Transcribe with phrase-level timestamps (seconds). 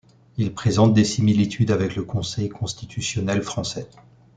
[0.37, 3.87] Il présente des similitudes avec le Conseil constitutionnel français.